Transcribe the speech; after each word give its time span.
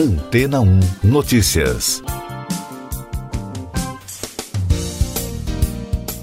Antena 0.00 0.62
1 0.62 0.80
Notícias. 1.04 2.02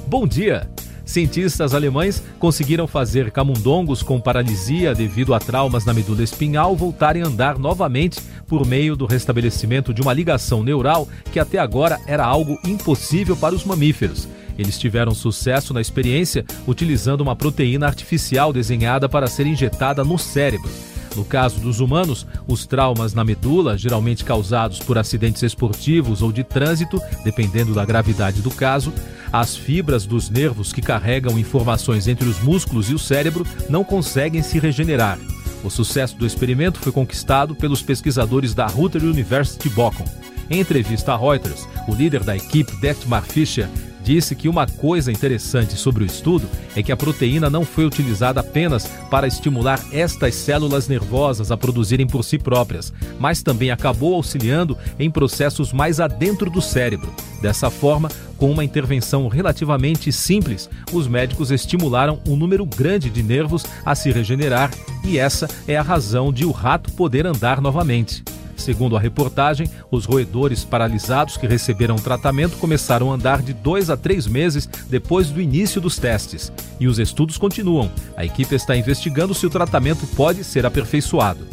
Bom 0.08 0.26
dia! 0.26 0.68
Cientistas 1.06 1.76
alemães 1.76 2.24
conseguiram 2.40 2.88
fazer 2.88 3.30
camundongos 3.30 4.02
com 4.02 4.20
paralisia 4.20 4.96
devido 4.96 5.32
a 5.32 5.40
traumas 5.40 5.86
na 5.86 5.94
medula 5.94 6.24
espinhal 6.24 6.76
voltarem 6.76 7.22
a 7.22 7.28
andar 7.28 7.60
novamente 7.60 8.20
por 8.48 8.66
meio 8.66 8.96
do 8.96 9.06
restabelecimento 9.06 9.94
de 9.94 10.02
uma 10.02 10.12
ligação 10.12 10.64
neural 10.64 11.08
que 11.32 11.40
até 11.40 11.60
agora 11.60 12.00
era 12.08 12.26
algo 12.26 12.58
impossível 12.66 13.38
para 13.38 13.54
os 13.54 13.64
mamíferos. 13.64 14.28
Eles 14.58 14.80
tiveram 14.80 15.14
sucesso 15.14 15.72
na 15.72 15.82
experiência 15.82 16.44
utilizando 16.66 17.22
uma 17.22 17.36
proteína 17.36 17.86
artificial 17.86 18.52
desenhada 18.52 19.08
para 19.08 19.28
ser 19.28 19.46
injetada 19.46 20.04
no 20.04 20.18
cérebro. 20.18 20.72
No 21.18 21.26
caso 21.26 21.60
dos 21.60 21.80
humanos, 21.80 22.28
os 22.48 22.68
traumas 22.68 23.16
na 23.16 23.24
medula, 23.24 23.76
geralmente 23.76 24.24
causados 24.24 24.78
por 24.78 25.00
acidentes 25.00 25.42
esportivos 25.42 26.22
ou 26.22 26.32
de 26.32 26.44
trânsito, 26.44 27.02
dependendo 27.24 27.74
da 27.74 27.84
gravidade 27.84 28.40
do 28.40 28.52
caso, 28.52 28.94
as 29.34 29.58
fibras 29.58 30.06
dos 30.06 30.30
nervos 30.30 30.72
que 30.72 30.80
carregam 30.80 31.40
informações 31.40 32.08
entre 32.08 32.30
os 32.30 32.40
músculos 32.40 32.92
e 32.92 32.94
o 32.94 33.00
cérebro 33.00 33.48
não 33.68 33.84
conseguem 33.84 34.44
se 34.44 34.60
regenerar. 34.60 35.18
O 35.64 35.72
sucesso 35.72 36.16
do 36.16 36.26
experimento 36.26 36.80
foi 36.80 36.92
conquistado 36.92 37.56
pelos 37.56 37.82
pesquisadores 37.82 38.54
da 38.54 38.68
Rutter 38.68 39.04
University 39.04 39.70
Bochum. 39.70 40.06
Em 40.52 40.60
entrevista 40.60 41.14
a 41.14 41.18
Reuters, 41.18 41.68
o 41.88 41.96
líder 41.96 42.24
da 42.24 42.38
equipe, 42.38 42.78
Detmar 42.78 43.24
Fischer, 43.24 43.68
disse 44.08 44.36
que 44.36 44.48
uma 44.48 44.66
coisa 44.66 45.12
interessante 45.12 45.76
sobre 45.76 46.02
o 46.02 46.08
estudo 46.08 46.48
é 46.78 46.82
que 46.82 46.94
a 46.94 46.96
proteína 46.96 47.50
não 47.50 47.66
foi 47.66 47.86
utilizada 47.86 48.40
apenas 48.40 48.88
para 49.12 49.28
estimular 49.28 49.84
estas 49.92 50.34
células 50.34 50.88
nervosas 50.88 51.52
a 51.52 51.58
produzirem 51.58 52.08
por 52.08 52.24
si 52.24 52.38
próprias, 52.38 52.94
mas 53.20 53.44
também 53.44 53.70
acabou 53.70 54.16
auxiliando 54.16 54.78
em 54.98 55.12
processos 55.12 55.74
mais 55.74 56.00
adentro 56.00 56.50
do 56.50 56.62
cérebro. 56.62 57.14
Dessa 57.42 57.70
forma, 57.70 58.10
com 58.38 58.50
uma 58.50 58.64
intervenção 58.64 59.28
relativamente 59.28 60.10
simples, 60.14 60.70
os 60.94 61.06
médicos 61.06 61.52
estimularam 61.52 62.22
um 62.26 62.38
número 62.38 62.66
grande 62.66 63.10
de 63.10 63.22
nervos 63.22 63.66
a 63.86 63.94
se 63.94 64.10
regenerar, 64.10 64.72
e 65.04 65.20
essa 65.20 65.50
é 65.68 65.76
a 65.76 65.82
razão 65.82 66.32
de 66.32 66.46
o 66.46 66.52
rato 66.52 66.94
poder 66.94 67.28
andar 67.28 67.60
novamente. 67.60 68.24
Segundo 68.58 68.98
a 68.98 69.00
reportagem, 69.00 69.70
os 69.90 70.04
roedores 70.04 70.66
paralisados 70.66 71.38
que 71.38 71.48
receberam 71.48 71.96
tratamento 71.96 72.58
começaram 72.58 73.12
a 73.12 73.16
andar 73.16 73.42
de 73.42 73.54
dois 73.54 73.90
a 73.90 73.96
três 73.96 74.28
meses 74.28 74.68
depois 74.90 75.30
do 75.30 75.40
início 75.40 75.80
dos 75.80 75.98
testes. 75.98 76.52
E 76.80 76.88
os 76.88 77.00
estudos 77.00 77.38
continuam. 77.38 77.90
A 78.18 78.26
equipe 78.26 78.56
está 78.56 78.76
investigando 78.76 79.34
se 79.34 79.46
o 79.46 79.50
tratamento 79.50 80.06
pode 80.08 80.44
ser 80.44 80.66
aperfeiçoado. 80.66 81.48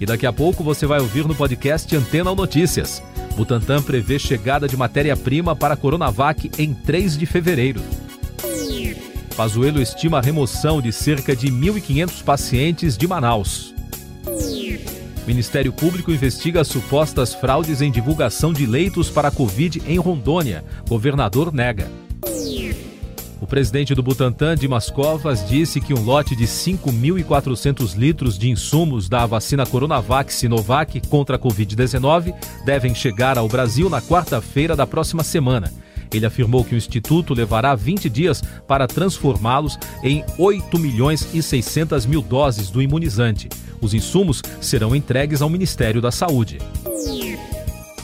E 0.00 0.06
daqui 0.06 0.26
a 0.26 0.32
pouco 0.32 0.62
você 0.62 0.86
vai 0.86 1.00
ouvir 1.00 1.26
no 1.26 1.34
podcast 1.34 1.94
Antena 1.94 2.32
Notícias. 2.34 3.02
Butantan 3.36 3.82
prevê 3.82 4.18
chegada 4.18 4.68
de 4.68 4.76
matéria-prima 4.76 5.56
para 5.56 5.74
a 5.74 5.76
Coronavac 5.76 6.50
em 6.56 6.72
3 6.72 7.18
de 7.18 7.26
fevereiro. 7.26 7.82
Pazuello 9.36 9.80
estima 9.80 10.18
a 10.18 10.20
remoção 10.20 10.80
de 10.80 10.92
cerca 10.92 11.34
de 11.34 11.48
1.500 11.48 12.22
pacientes 12.24 12.96
de 12.96 13.06
Manaus. 13.06 13.77
Ministério 15.28 15.74
Público 15.74 16.10
investiga 16.10 16.64
supostas 16.64 17.34
fraudes 17.34 17.82
em 17.82 17.90
divulgação 17.90 18.50
de 18.50 18.64
leitos 18.64 19.10
para 19.10 19.28
a 19.28 19.30
Covid 19.30 19.82
em 19.86 19.98
Rondônia. 19.98 20.64
Governador 20.88 21.52
nega. 21.52 21.86
O 23.38 23.46
presidente 23.46 23.94
do 23.94 24.02
Butantan, 24.02 24.56
Dimas 24.56 24.88
Covas, 24.88 25.46
disse 25.46 25.82
que 25.82 25.92
um 25.92 26.02
lote 26.02 26.34
de 26.34 26.44
5.400 26.44 27.94
litros 27.94 28.38
de 28.38 28.48
insumos 28.48 29.06
da 29.06 29.26
vacina 29.26 29.66
Coronavac 29.66 30.32
Sinovac 30.32 30.98
contra 31.08 31.36
a 31.36 31.38
Covid-19 31.38 32.34
devem 32.64 32.94
chegar 32.94 33.36
ao 33.36 33.48
Brasil 33.48 33.90
na 33.90 34.00
quarta-feira 34.00 34.74
da 34.74 34.86
próxima 34.86 35.22
semana. 35.22 35.70
Ele 36.10 36.24
afirmou 36.24 36.64
que 36.64 36.74
o 36.74 36.78
Instituto 36.78 37.34
levará 37.34 37.74
20 37.74 38.08
dias 38.08 38.42
para 38.66 38.86
transformá-los 38.86 39.78
em 40.02 40.24
8 40.38 40.78
milhões 40.78 41.28
e 41.34 41.42
600 41.42 42.06
mil 42.06 42.22
doses 42.22 42.70
do 42.70 42.80
imunizante. 42.80 43.46
Os 43.80 43.94
insumos 43.94 44.42
serão 44.60 44.94
entregues 44.94 45.42
ao 45.42 45.48
Ministério 45.48 46.00
da 46.00 46.10
Saúde. 46.10 46.58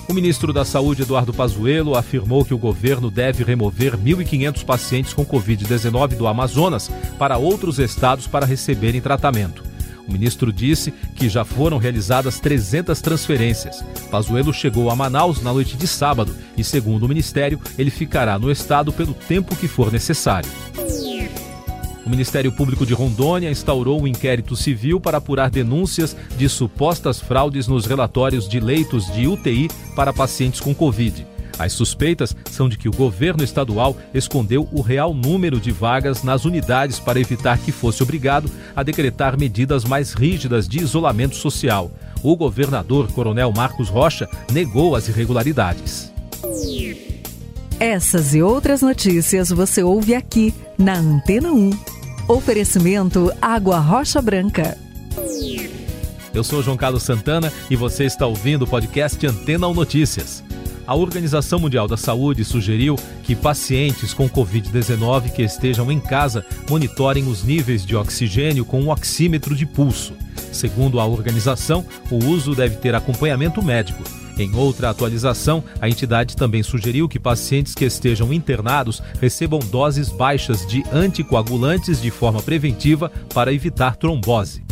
O 0.09 0.13
ministro 0.13 0.53
da 0.53 0.65
Saúde, 0.65 1.03
Eduardo 1.03 1.33
Pazuello, 1.33 1.97
afirmou 1.97 2.45
que 2.45 2.53
o 2.53 2.59
governo 2.59 3.11
deve 3.11 3.43
remover 3.43 3.97
1.500 3.97 4.65
pacientes 4.65 5.15
com 5.15 5.25
Covid-19 5.25 6.17
do 6.17 6.27
Amazonas 6.27 6.91
para 7.19 7.39
outros 7.39 7.79
estados 7.79 8.27
para 8.27 8.45
receberem 8.45 9.01
tratamento. 9.01 9.65
O 10.07 10.13
ministro 10.13 10.53
disse 10.53 10.93
que 11.17 11.31
já 11.31 11.45
foram 11.45 11.79
realizadas 11.79 12.39
300 12.39 13.01
transferências. 13.01 13.83
Pazuello 14.11 14.53
chegou 14.53 14.91
a 14.91 14.97
Manaus 14.97 15.43
na 15.43 15.53
noite 15.53 15.77
de 15.77 15.87
sábado 15.87 16.37
e, 16.57 16.63
segundo 16.63 17.05
o 17.05 17.09
ministério, 17.09 17.59
ele 17.79 17.91
ficará 17.91 18.39
no 18.39 18.51
estado 18.51 18.93
pelo 18.93 19.15
tempo 19.15 19.57
que 19.57 19.67
for 19.67 19.91
necessário. 19.91 20.51
O 22.07 22.11
Ministério 22.11 22.53
Público 22.53 22.85
de 22.85 22.93
Rondônia 22.93 23.51
instaurou 23.51 24.03
um 24.03 24.07
inquérito 24.07 24.55
civil 24.55 25.01
para 25.01 25.19
apurar 25.19 25.51
denúncias 25.51 26.15
de 26.37 26.49
supostas 26.49 27.19
fraudes 27.19 27.67
nos 27.67 27.87
relatórios 27.87 28.49
de 28.49 28.61
leitos 28.61 29.11
de 29.13 29.27
UTI 29.27 29.71
para 29.97 30.13
pacientes 30.13 30.61
com 30.61 30.75
Covid. 30.75 31.27
As 31.59 31.73
suspeitas 31.73 32.37
são 32.51 32.69
de 32.69 32.77
que 32.77 32.89
o 32.89 32.93
governo 32.93 33.43
estadual 33.43 33.97
escondeu 34.13 34.69
o 34.73 34.81
real 34.81 35.15
número 35.15 35.61
de 35.61 35.71
vagas 35.71 36.23
nas 36.23 36.45
unidades 36.45 36.99
para 36.99 37.21
evitar 37.21 37.59
que 37.59 37.73
fosse 37.73 38.03
obrigado 38.03 38.51
a 38.75 38.83
decretar 38.83 39.39
medidas 39.39 39.85
mais 39.85 40.13
rígidas 40.13 40.69
de 40.69 40.81
isolamento 40.81 41.37
social. 41.37 41.91
O 42.23 42.37
governador 42.37 43.11
Coronel 43.13 43.53
Marcos 43.55 43.89
Rocha 43.89 44.29
negou 44.53 44.97
as 44.97 45.09
irregularidades. 45.09 46.13
Essas 47.79 48.35
e 48.35 48.43
outras 48.43 48.83
notícias 48.83 49.51
você 49.51 49.83
ouve 49.83 50.15
aqui 50.15 50.55
na 50.79 50.95
Antena 50.95 51.53
1. 51.53 51.94
Oferecimento 52.27 53.31
Água 53.41 53.79
Rocha 53.79 54.23
Branca. 54.23 54.79
Eu 56.33 56.43
sou 56.43 56.63
João 56.63 56.75
Carlos 56.75 57.03
Santana 57.03 57.53
e 57.69 57.77
você 57.77 58.05
está 58.05 58.27
ouvindo 58.27 58.63
o 58.63 58.67
podcast 58.67 59.25
Antena 59.27 59.67
ou 59.67 59.75
Notícias. 59.75 60.43
A 60.87 60.95
Organização 60.95 61.59
Mundial 61.59 61.87
da 61.87 61.99
Saúde 61.99 62.43
sugeriu 62.43 62.97
que 63.23 63.37
pacientes 63.37 64.15
com 64.15 64.27
Covid-19 64.27 65.33
que 65.33 65.43
estejam 65.43 65.93
em 65.93 66.01
casa 66.01 66.47
monitorem 66.69 67.29
os 67.29 67.45
níveis 67.45 67.85
de 67.85 67.95
oxigênio 67.95 68.65
com 68.65 68.81
um 68.81 68.89
oxímetro 68.89 69.55
de 69.55 69.67
pulso. 69.67 70.15
Segundo 70.51 71.01
a 71.01 71.07
organização, 71.07 71.85
o 72.11 72.17
uso 72.25 72.55
deve 72.55 72.77
ter 72.77 72.95
acompanhamento 72.95 73.63
médico. 73.63 74.03
Em 74.37 74.53
outra 74.55 74.91
atualização, 74.91 75.63
a 75.81 75.89
entidade 75.89 76.37
também 76.37 76.63
sugeriu 76.63 77.09
que 77.09 77.21
pacientes 77.21 77.75
que 77.75 77.85
estejam 77.85 78.33
internados 78.33 79.01
recebam 79.21 79.61
doses 79.61 80.09
baixas 80.09 80.67
de 80.67 80.83
anticoagulantes 80.93 82.03
de 82.03 82.11
forma 82.11 82.43
preventiva 82.43 83.13
para 83.33 83.53
evitar 83.53 83.97
trombose. 83.97 84.65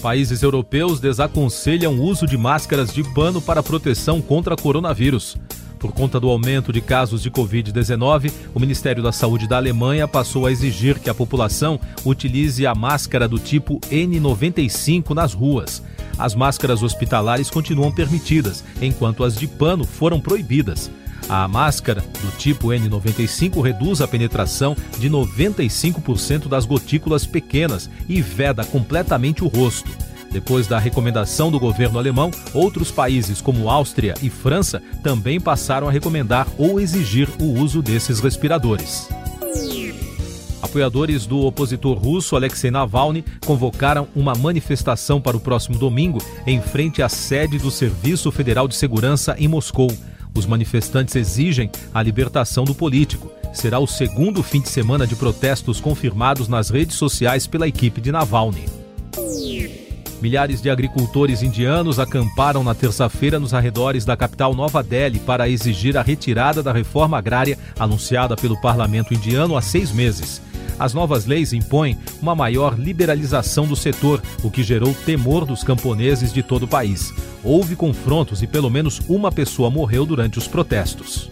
Países 0.00 0.42
europeus 0.42 1.00
desaconselham 1.00 1.94
o 1.94 2.02
uso 2.02 2.26
de 2.26 2.36
máscaras 2.36 2.92
de 2.92 3.02
pano 3.12 3.40
para 3.40 3.62
proteção 3.62 4.20
contra 4.20 4.56
coronavírus. 4.56 5.36
Por 5.82 5.90
conta 5.90 6.20
do 6.20 6.28
aumento 6.30 6.72
de 6.72 6.80
casos 6.80 7.22
de 7.22 7.28
Covid-19, 7.28 8.32
o 8.54 8.60
Ministério 8.60 9.02
da 9.02 9.10
Saúde 9.10 9.48
da 9.48 9.56
Alemanha 9.56 10.06
passou 10.06 10.46
a 10.46 10.52
exigir 10.52 11.00
que 11.00 11.10
a 11.10 11.14
população 11.14 11.80
utilize 12.04 12.64
a 12.64 12.72
máscara 12.72 13.26
do 13.26 13.36
tipo 13.36 13.80
N95 13.90 15.10
nas 15.10 15.34
ruas. 15.34 15.82
As 16.16 16.36
máscaras 16.36 16.84
hospitalares 16.84 17.50
continuam 17.50 17.90
permitidas, 17.90 18.62
enquanto 18.80 19.24
as 19.24 19.36
de 19.36 19.48
pano 19.48 19.84
foram 19.84 20.20
proibidas. 20.20 20.88
A 21.28 21.48
máscara 21.48 22.00
do 22.00 22.30
tipo 22.38 22.68
N95 22.68 23.60
reduz 23.60 24.00
a 24.00 24.06
penetração 24.06 24.76
de 25.00 25.10
95% 25.10 26.46
das 26.46 26.64
gotículas 26.64 27.26
pequenas 27.26 27.90
e 28.08 28.22
veda 28.22 28.64
completamente 28.64 29.42
o 29.42 29.48
rosto. 29.48 29.90
Depois 30.32 30.66
da 30.66 30.78
recomendação 30.78 31.50
do 31.50 31.60
governo 31.60 31.98
alemão, 31.98 32.30
outros 32.54 32.90
países 32.90 33.40
como 33.40 33.68
Áustria 33.68 34.14
e 34.22 34.30
França 34.30 34.82
também 35.02 35.38
passaram 35.38 35.88
a 35.88 35.92
recomendar 35.92 36.48
ou 36.56 36.80
exigir 36.80 37.28
o 37.38 37.60
uso 37.60 37.82
desses 37.82 38.18
respiradores. 38.18 39.08
Apoiadores 40.62 41.26
do 41.26 41.40
opositor 41.40 41.98
russo 41.98 42.34
Alexei 42.34 42.70
Navalny 42.70 43.22
convocaram 43.44 44.08
uma 44.16 44.34
manifestação 44.34 45.20
para 45.20 45.36
o 45.36 45.40
próximo 45.40 45.76
domingo 45.76 46.18
em 46.46 46.62
frente 46.62 47.02
à 47.02 47.10
sede 47.10 47.58
do 47.58 47.70
Serviço 47.70 48.32
Federal 48.32 48.66
de 48.66 48.74
Segurança 48.74 49.36
em 49.38 49.48
Moscou. 49.48 49.92
Os 50.34 50.46
manifestantes 50.46 51.14
exigem 51.14 51.70
a 51.92 52.02
libertação 52.02 52.64
do 52.64 52.74
político. 52.74 53.30
Será 53.52 53.78
o 53.78 53.86
segundo 53.86 54.42
fim 54.42 54.62
de 54.62 54.70
semana 54.70 55.06
de 55.06 55.14
protestos 55.14 55.78
confirmados 55.78 56.48
nas 56.48 56.70
redes 56.70 56.96
sociais 56.96 57.46
pela 57.46 57.68
equipe 57.68 58.00
de 58.00 58.10
Navalny. 58.10 58.81
Milhares 60.22 60.62
de 60.62 60.70
agricultores 60.70 61.42
indianos 61.42 61.98
acamparam 61.98 62.62
na 62.62 62.76
terça-feira 62.76 63.40
nos 63.40 63.52
arredores 63.52 64.04
da 64.04 64.16
capital 64.16 64.54
Nova 64.54 64.80
Delhi 64.80 65.18
para 65.18 65.48
exigir 65.48 65.98
a 65.98 66.02
retirada 66.02 66.62
da 66.62 66.72
reforma 66.72 67.18
agrária 67.18 67.58
anunciada 67.76 68.36
pelo 68.36 68.56
parlamento 68.60 69.12
indiano 69.12 69.56
há 69.56 69.60
seis 69.60 69.90
meses. 69.90 70.40
As 70.78 70.94
novas 70.94 71.26
leis 71.26 71.52
impõem 71.52 71.98
uma 72.20 72.36
maior 72.36 72.78
liberalização 72.78 73.66
do 73.66 73.74
setor, 73.74 74.22
o 74.44 74.50
que 74.50 74.62
gerou 74.62 74.94
temor 74.94 75.44
dos 75.44 75.64
camponeses 75.64 76.32
de 76.32 76.40
todo 76.40 76.62
o 76.66 76.68
país. 76.68 77.12
Houve 77.42 77.74
confrontos 77.74 78.44
e 78.44 78.46
pelo 78.46 78.70
menos 78.70 79.00
uma 79.08 79.32
pessoa 79.32 79.70
morreu 79.70 80.06
durante 80.06 80.38
os 80.38 80.46
protestos. 80.46 81.28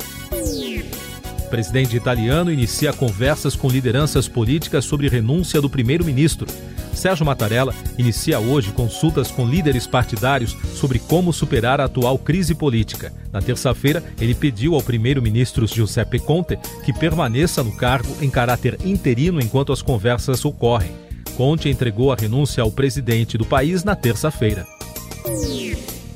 Presidente 1.51 1.97
italiano 1.97 2.53
inicia 2.53 2.93
conversas 2.93 3.57
com 3.57 3.69
lideranças 3.69 4.29
políticas 4.29 4.85
sobre 4.85 5.09
renúncia 5.09 5.61
do 5.61 5.69
primeiro-ministro. 5.69 6.47
Sérgio 6.95 7.27
Mattarella 7.27 7.75
inicia 7.99 8.39
hoje 8.39 8.71
consultas 8.71 9.33
com 9.33 9.45
líderes 9.45 9.85
partidários 9.85 10.57
sobre 10.75 11.01
como 11.01 11.33
superar 11.33 11.81
a 11.81 11.85
atual 11.85 12.17
crise 12.19 12.55
política. 12.55 13.13
Na 13.33 13.43
terça-feira, 13.43 14.03
ele 14.21 14.35
pediu 14.35 14.77
ao 14.77 14.83
primeiro-ministro 14.83 15.67
Giuseppe 15.67 16.21
Conte 16.21 16.57
que 16.85 16.93
permaneça 16.93 17.65
no 17.65 17.73
cargo 17.73 18.17
em 18.23 18.31
caráter 18.31 18.79
interino 18.85 19.41
enquanto 19.41 19.73
as 19.73 19.83
conversas 19.83 20.45
ocorrem. 20.45 20.93
Conte 21.37 21.69
entregou 21.69 22.13
a 22.13 22.17
renúncia 22.17 22.63
ao 22.63 22.71
presidente 22.71 23.37
do 23.37 23.45
país 23.45 23.83
na 23.83 23.97
terça-feira. 23.97 24.67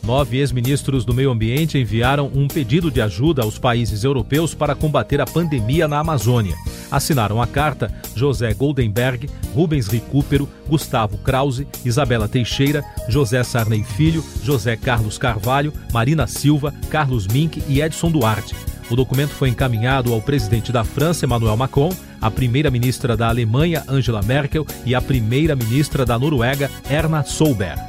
Nove 0.04 0.36
ex-ministros 0.36 1.02
do 1.02 1.14
Meio 1.14 1.30
Ambiente 1.30 1.78
enviaram 1.78 2.30
um 2.34 2.46
pedido 2.46 2.90
de 2.90 3.00
ajuda 3.00 3.42
aos 3.42 3.58
países 3.58 4.04
europeus 4.04 4.54
para 4.54 4.74
combater 4.74 5.18
a 5.18 5.24
pandemia 5.24 5.88
na 5.88 5.98
Amazônia. 5.98 6.54
Assinaram 6.90 7.40
a 7.40 7.46
carta 7.46 7.90
José 8.14 8.52
Goldenberg, 8.52 9.30
Rubens 9.54 9.86
Recupero, 9.86 10.46
Gustavo 10.68 11.16
Krause, 11.18 11.66
Isabela 11.86 12.28
Teixeira, 12.28 12.84
José 13.08 13.42
Sarney 13.42 13.82
Filho, 13.82 14.22
José 14.42 14.76
Carlos 14.76 15.16
Carvalho, 15.16 15.72
Marina 15.90 16.26
Silva, 16.26 16.74
Carlos 16.90 17.26
Mink 17.26 17.62
e 17.66 17.80
Edson 17.80 18.10
Duarte. 18.10 18.54
O 18.90 18.96
documento 18.96 19.30
foi 19.30 19.48
encaminhado 19.48 20.12
ao 20.12 20.20
presidente 20.20 20.70
da 20.70 20.84
França, 20.84 21.24
Emmanuel 21.24 21.56
Macron, 21.56 21.90
à 22.20 22.30
primeira-ministra 22.30 23.16
da 23.16 23.28
Alemanha, 23.28 23.82
Angela 23.88 24.20
Merkel, 24.22 24.66
e 24.84 24.94
à 24.94 25.00
primeira-ministra 25.00 26.04
da 26.04 26.18
Noruega, 26.18 26.70
Erna 26.90 27.24
Solberg. 27.24 27.80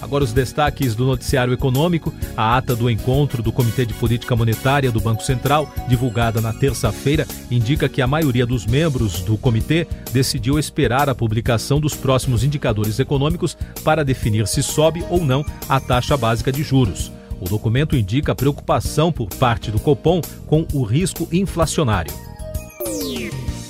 Agora 0.00 0.24
os 0.24 0.32
destaques 0.32 0.94
do 0.94 1.06
noticiário 1.06 1.52
econômico. 1.52 2.12
A 2.36 2.56
ata 2.56 2.76
do 2.76 2.90
encontro 2.90 3.42
do 3.42 3.52
Comitê 3.52 3.86
de 3.86 3.94
Política 3.94 4.36
Monetária 4.36 4.92
do 4.92 5.00
Banco 5.00 5.22
Central, 5.22 5.72
divulgada 5.88 6.40
na 6.40 6.52
terça-feira, 6.52 7.26
indica 7.50 7.88
que 7.88 8.02
a 8.02 8.06
maioria 8.06 8.46
dos 8.46 8.66
membros 8.66 9.20
do 9.20 9.36
comitê 9.36 9.86
decidiu 10.12 10.58
esperar 10.58 11.08
a 11.08 11.14
publicação 11.14 11.80
dos 11.80 11.94
próximos 11.94 12.44
indicadores 12.44 12.98
econômicos 12.98 13.56
para 13.82 14.04
definir 14.04 14.46
se 14.46 14.62
sobe 14.62 15.04
ou 15.08 15.24
não 15.24 15.44
a 15.68 15.80
taxa 15.80 16.16
básica 16.16 16.52
de 16.52 16.62
juros. 16.62 17.12
O 17.40 17.48
documento 17.48 17.96
indica 17.96 18.34
preocupação 18.34 19.12
por 19.12 19.28
parte 19.28 19.70
do 19.70 19.78
Copom 19.78 20.20
com 20.46 20.66
o 20.72 20.82
risco 20.82 21.28
inflacionário. 21.32 22.12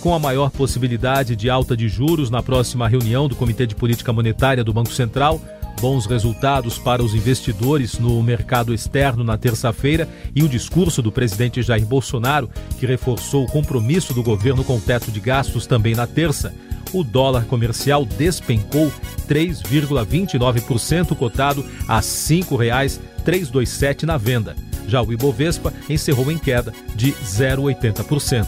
Com 0.01 0.15
a 0.15 0.19
maior 0.19 0.51
possibilidade 0.51 1.35
de 1.35 1.49
alta 1.49 1.77
de 1.77 1.89
juros 1.89 2.29
na 2.29 2.43
próxima 2.43 2.87
reunião 2.87 3.27
do 3.27 3.35
Comitê 3.35 3.67
de 3.67 3.75
Política 3.75 4.13
Monetária 4.13 4.63
do 4.63 4.73
Banco 4.73 4.93
Central, 4.93 5.41
bons 5.81 6.07
resultados 6.07 6.79
para 6.79 7.03
os 7.03 7.15
investidores 7.15 7.99
no 7.99 8.23
mercado 8.23 8.73
externo 8.73 9.23
na 9.23 9.37
terça-feira 9.37 10.09
e 10.35 10.43
o 10.43 10.49
discurso 10.49 11.03
do 11.03 11.13
presidente 11.13 11.63
Jair 11.63 11.87
Bolsonaro, 11.87 12.51
que 12.79 12.87
reforçou 12.87 13.45
o 13.45 13.51
compromisso 13.51 14.15
do 14.15 14.23
governo 14.23 14.65
com 14.65 14.77
o 14.77 14.81
teto 14.81 15.11
de 15.11 15.21
gastos 15.21 15.67
também 15.67 15.95
na 15.95 16.07
terça, 16.07 16.55
o 16.93 17.03
dólar 17.03 17.45
comercial 17.45 18.05
despencou 18.05 18.93
3,29%, 19.29 21.17
cotado 21.17 21.65
a 21.89 21.97
R$ 21.97 22.03
5,327 22.03 24.07
na 24.07 24.17
venda. 24.17 24.55
Já 24.87 25.03
o 25.03 25.13
Ibovespa 25.13 25.73
encerrou 25.89 26.31
em 26.31 26.39
queda 26.39 26.73
de 26.95 27.13
0,80%. 27.13 28.47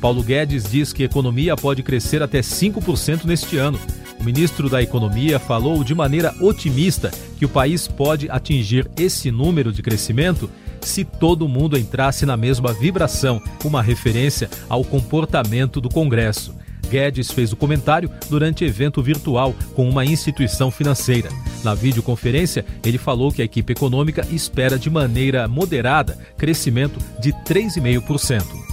Paulo 0.00 0.22
Guedes 0.22 0.70
diz 0.70 0.92
que 0.92 1.02
a 1.02 1.06
economia 1.06 1.56
pode 1.56 1.82
crescer 1.82 2.22
até 2.22 2.40
5% 2.40 3.24
neste 3.24 3.56
ano 3.56 3.80
o 4.20 4.24
ministro 4.24 4.68
da 4.68 4.82
Economia 4.82 5.38
falou 5.38 5.84
de 5.84 5.94
maneira 5.94 6.34
otimista 6.40 7.10
que 7.38 7.44
o 7.44 7.48
país 7.48 7.86
pode 7.86 8.30
atingir 8.30 8.90
esse 8.96 9.30
número 9.30 9.72
de 9.72 9.82
crescimento 9.82 10.50
se 10.80 11.04
todo 11.04 11.48
mundo 11.48 11.76
entrasse 11.76 12.24
na 12.24 12.36
mesma 12.36 12.72
vibração, 12.72 13.42
uma 13.64 13.82
referência 13.82 14.48
ao 14.68 14.84
comportamento 14.84 15.80
do 15.80 15.88
Congresso. 15.88 16.54
Guedes 16.88 17.30
fez 17.30 17.52
o 17.52 17.56
comentário 17.56 18.10
durante 18.30 18.64
evento 18.64 19.02
virtual 19.02 19.54
com 19.74 19.88
uma 19.88 20.04
instituição 20.04 20.70
financeira. 20.70 21.28
Na 21.64 21.74
videoconferência, 21.74 22.64
ele 22.84 22.98
falou 22.98 23.32
que 23.32 23.42
a 23.42 23.44
equipe 23.44 23.72
econômica 23.72 24.26
espera 24.30 24.78
de 24.78 24.88
maneira 24.88 25.48
moderada 25.48 26.16
crescimento 26.36 26.98
de 27.20 27.32
3,5%. 27.32 28.65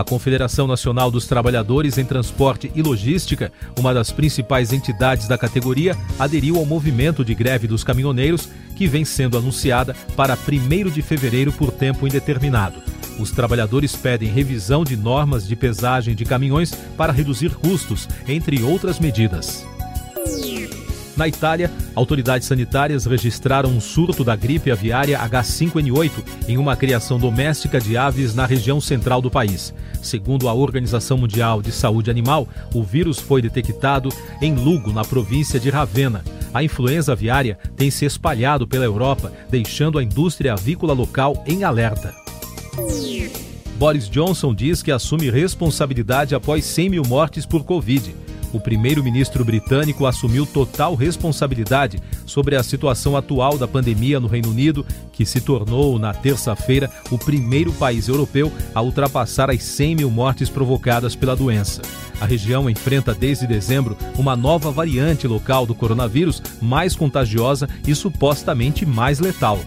A 0.00 0.04
Confederação 0.04 0.66
Nacional 0.66 1.10
dos 1.10 1.26
Trabalhadores 1.26 1.98
em 1.98 2.06
Transporte 2.06 2.72
e 2.74 2.80
Logística, 2.80 3.52
uma 3.78 3.92
das 3.92 4.10
principais 4.10 4.72
entidades 4.72 5.28
da 5.28 5.36
categoria, 5.36 5.94
aderiu 6.18 6.56
ao 6.56 6.64
movimento 6.64 7.22
de 7.22 7.34
greve 7.34 7.66
dos 7.66 7.84
caminhoneiros, 7.84 8.48
que 8.74 8.86
vem 8.86 9.04
sendo 9.04 9.36
anunciada 9.36 9.94
para 10.16 10.34
1 10.34 10.88
de 10.88 11.02
fevereiro 11.02 11.52
por 11.52 11.70
tempo 11.70 12.06
indeterminado. 12.06 12.80
Os 13.18 13.30
trabalhadores 13.30 13.94
pedem 13.94 14.32
revisão 14.32 14.84
de 14.84 14.96
normas 14.96 15.46
de 15.46 15.54
pesagem 15.54 16.14
de 16.14 16.24
caminhões 16.24 16.72
para 16.96 17.12
reduzir 17.12 17.50
custos, 17.56 18.08
entre 18.26 18.62
outras 18.62 18.98
medidas. 18.98 19.66
Na 21.20 21.28
Itália, 21.28 21.70
autoridades 21.94 22.48
sanitárias 22.48 23.04
registraram 23.04 23.68
um 23.68 23.78
surto 23.78 24.24
da 24.24 24.34
gripe 24.34 24.70
aviária 24.70 25.18
H5N8 25.18 26.12
em 26.48 26.56
uma 26.56 26.74
criação 26.74 27.18
doméstica 27.18 27.78
de 27.78 27.94
aves 27.94 28.34
na 28.34 28.46
região 28.46 28.80
central 28.80 29.20
do 29.20 29.30
país. 29.30 29.74
Segundo 30.00 30.48
a 30.48 30.54
Organização 30.54 31.18
Mundial 31.18 31.60
de 31.60 31.72
Saúde 31.72 32.10
Animal, 32.10 32.48
o 32.74 32.82
vírus 32.82 33.18
foi 33.18 33.42
detectado 33.42 34.08
em 34.40 34.54
Lugo, 34.54 34.94
na 34.94 35.04
província 35.04 35.60
de 35.60 35.68
Ravenna. 35.68 36.24
A 36.54 36.64
influenza 36.64 37.12
aviária 37.12 37.58
tem 37.76 37.90
se 37.90 38.06
espalhado 38.06 38.66
pela 38.66 38.86
Europa, 38.86 39.30
deixando 39.50 39.98
a 39.98 40.02
indústria 40.02 40.54
avícola 40.54 40.94
local 40.94 41.44
em 41.46 41.64
alerta. 41.64 42.14
Boris 43.76 44.08
Johnson 44.08 44.54
diz 44.54 44.82
que 44.82 44.90
assume 44.90 45.30
responsabilidade 45.30 46.34
após 46.34 46.64
100 46.64 46.88
mil 46.88 47.02
mortes 47.06 47.44
por 47.44 47.62
Covid 47.62 48.10
o 48.52 48.60
primeiro-ministro 48.60 49.44
britânico 49.44 50.06
assumiu 50.06 50.46
total 50.46 50.94
responsabilidade 50.94 52.00
sobre 52.26 52.56
a 52.56 52.62
situação 52.62 53.16
atual 53.16 53.56
da 53.56 53.68
pandemia 53.68 54.20
no 54.20 54.28
Reino 54.28 54.50
Unido, 54.50 54.84
que 55.12 55.24
se 55.24 55.40
tornou, 55.40 55.98
na 55.98 56.12
terça-feira, 56.12 56.90
o 57.10 57.18
primeiro 57.18 57.72
país 57.72 58.08
europeu 58.08 58.52
a 58.74 58.80
ultrapassar 58.80 59.50
as 59.50 59.62
100 59.62 59.96
mil 59.96 60.10
mortes 60.10 60.48
provocadas 60.48 61.14
pela 61.14 61.36
doença. 61.36 61.82
A 62.20 62.26
região 62.26 62.68
enfrenta 62.68 63.14
desde 63.14 63.46
dezembro 63.46 63.96
uma 64.18 64.36
nova 64.36 64.70
variante 64.70 65.26
local 65.26 65.64
do 65.64 65.74
coronavírus, 65.74 66.42
mais 66.60 66.94
contagiosa 66.94 67.68
e 67.86 67.94
supostamente 67.94 68.84
mais 68.84 69.18
letal. 69.18 69.58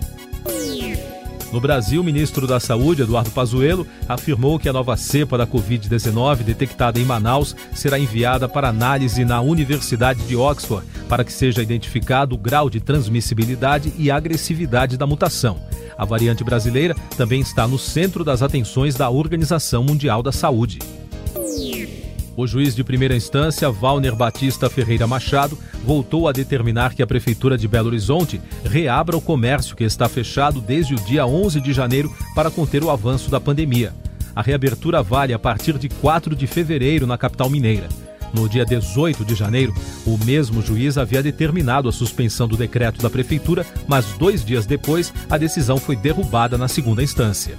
No 1.53 1.61
Brasil, 1.61 2.01
o 2.01 2.03
ministro 2.03 2.47
da 2.47 2.59
Saúde, 2.59 3.03
Eduardo 3.03 3.29
Pazuello, 3.29 3.85
afirmou 4.09 4.57
que 4.57 4.67
a 4.67 4.73
nova 4.73 4.97
cepa 4.97 5.37
da 5.37 5.45
Covid-19 5.45 6.37
detectada 6.37 6.99
em 6.99 7.05
Manaus 7.05 7.55
será 7.75 7.99
enviada 7.99 8.49
para 8.49 8.69
análise 8.69 9.23
na 9.23 9.39
Universidade 9.39 10.23
de 10.23 10.35
Oxford 10.35 10.83
para 11.07 11.23
que 11.23 11.31
seja 11.31 11.61
identificado 11.61 12.33
o 12.33 12.39
grau 12.39 12.71
de 12.71 12.79
transmissibilidade 12.79 13.93
e 13.99 14.09
agressividade 14.09 14.97
da 14.97 15.05
mutação. 15.05 15.59
A 15.95 16.03
variante 16.03 16.43
brasileira 16.43 16.95
também 17.15 17.41
está 17.41 17.67
no 17.67 17.77
centro 17.77 18.23
das 18.23 18.41
atenções 18.41 18.95
da 18.95 19.11
Organização 19.11 19.83
Mundial 19.83 20.23
da 20.23 20.31
Saúde. 20.31 20.79
O 22.35 22.47
juiz 22.47 22.75
de 22.75 22.83
primeira 22.83 23.15
instância, 23.15 23.69
Valner 23.69 24.15
Batista 24.15 24.67
Ferreira 24.67 25.05
Machado, 25.05 25.57
voltou 25.85 26.27
a 26.27 26.31
determinar 26.31 26.95
que 26.95 27.03
a 27.03 27.07
Prefeitura 27.07 27.55
de 27.55 27.67
Belo 27.67 27.87
Horizonte 27.87 28.41
reabra 28.65 29.15
o 29.15 29.21
comércio 29.21 29.75
que 29.75 29.83
está 29.83 30.09
fechado 30.09 30.59
desde 30.59 30.95
o 30.95 30.99
dia 30.99 31.27
11 31.27 31.61
de 31.61 31.71
janeiro 31.71 32.11
para 32.33 32.49
conter 32.49 32.83
o 32.83 32.89
avanço 32.89 33.29
da 33.29 33.39
pandemia. 33.39 33.93
A 34.35 34.41
reabertura 34.41 35.03
vale 35.03 35.31
a 35.31 35.37
partir 35.37 35.77
de 35.77 35.87
4 35.87 36.35
de 36.35 36.47
fevereiro 36.47 37.05
na 37.05 37.19
capital 37.19 37.51
mineira. 37.51 37.87
No 38.33 38.49
dia 38.49 38.65
18 38.65 39.23
de 39.23 39.35
janeiro, 39.35 39.71
o 40.03 40.17
mesmo 40.25 40.59
juiz 40.59 40.97
havia 40.97 41.21
determinado 41.21 41.87
a 41.87 41.91
suspensão 41.91 42.47
do 42.47 42.57
decreto 42.57 42.99
da 42.99 43.11
Prefeitura, 43.11 43.63
mas 43.87 44.07
dois 44.17 44.43
dias 44.43 44.65
depois, 44.65 45.13
a 45.29 45.37
decisão 45.37 45.77
foi 45.77 45.95
derrubada 45.95 46.57
na 46.57 46.67
segunda 46.67 47.03
instância 47.03 47.55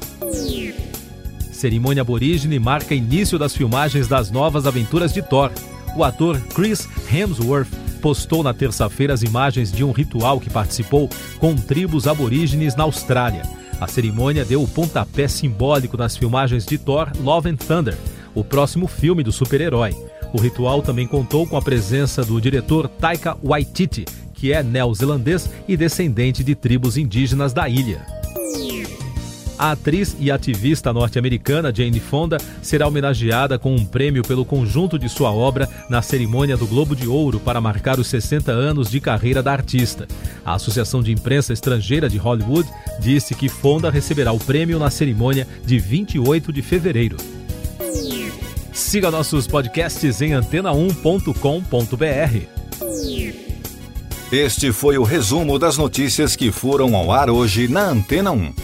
cerimônia 1.64 2.02
aborígene 2.02 2.58
marca 2.58 2.94
início 2.94 3.38
das 3.38 3.56
filmagens 3.56 4.06
das 4.06 4.30
novas 4.30 4.66
aventuras 4.66 5.14
de 5.14 5.22
Thor. 5.22 5.50
O 5.96 6.04
ator 6.04 6.38
Chris 6.54 6.86
Hemsworth 7.10 7.70
postou 8.02 8.42
na 8.42 8.52
terça-feira 8.52 9.14
as 9.14 9.22
imagens 9.22 9.72
de 9.72 9.82
um 9.82 9.90
ritual 9.90 10.38
que 10.38 10.50
participou 10.50 11.08
com 11.38 11.56
tribos 11.56 12.06
aborígenes 12.06 12.76
na 12.76 12.84
Austrália. 12.84 13.40
A 13.80 13.86
cerimônia 13.86 14.44
deu 14.44 14.62
o 14.62 14.68
pontapé 14.68 15.26
simbólico 15.26 15.96
nas 15.96 16.18
filmagens 16.18 16.66
de 16.66 16.76
Thor 16.76 17.10
Love 17.18 17.48
and 17.48 17.56
Thunder, 17.56 17.96
o 18.34 18.44
próximo 18.44 18.86
filme 18.86 19.22
do 19.22 19.32
super-herói. 19.32 19.96
O 20.34 20.38
ritual 20.38 20.82
também 20.82 21.06
contou 21.06 21.46
com 21.46 21.56
a 21.56 21.62
presença 21.62 22.22
do 22.22 22.38
diretor 22.42 22.88
Taika 22.88 23.38
Waititi, 23.42 24.04
que 24.34 24.52
é 24.52 24.62
neozelandês 24.62 25.48
e 25.66 25.78
descendente 25.78 26.44
de 26.44 26.54
tribos 26.54 26.98
indígenas 26.98 27.54
da 27.54 27.66
ilha. 27.70 28.13
A 29.58 29.72
atriz 29.72 30.16
e 30.18 30.30
ativista 30.30 30.92
norte-americana 30.92 31.72
Jane 31.74 32.00
Fonda 32.00 32.38
será 32.60 32.86
homenageada 32.88 33.58
com 33.58 33.74
um 33.74 33.84
prêmio 33.84 34.22
pelo 34.22 34.44
conjunto 34.44 34.98
de 34.98 35.08
sua 35.08 35.32
obra 35.32 35.68
na 35.88 36.02
cerimônia 36.02 36.56
do 36.56 36.66
Globo 36.66 36.96
de 36.96 37.06
Ouro 37.06 37.38
para 37.38 37.60
marcar 37.60 38.00
os 38.00 38.08
60 38.08 38.50
anos 38.50 38.90
de 38.90 39.00
carreira 39.00 39.42
da 39.42 39.52
artista. 39.52 40.08
A 40.44 40.54
Associação 40.54 41.02
de 41.02 41.12
Imprensa 41.12 41.52
Estrangeira 41.52 42.08
de 42.08 42.18
Hollywood 42.18 42.68
disse 42.98 43.34
que 43.34 43.48
Fonda 43.48 43.90
receberá 43.90 44.32
o 44.32 44.40
prêmio 44.40 44.78
na 44.78 44.90
cerimônia 44.90 45.46
de 45.64 45.78
28 45.78 46.52
de 46.52 46.62
fevereiro. 46.62 47.16
Siga 48.72 49.08
nossos 49.08 49.46
podcasts 49.46 50.20
em 50.20 50.32
antena1.com.br. 50.32 51.34
Este 54.32 54.72
foi 54.72 54.98
o 54.98 55.04
resumo 55.04 55.60
das 55.60 55.78
notícias 55.78 56.34
que 56.34 56.50
foram 56.50 56.96
ao 56.96 57.12
ar 57.12 57.30
hoje 57.30 57.68
na 57.68 57.82
Antena 57.82 58.32
1. 58.32 58.63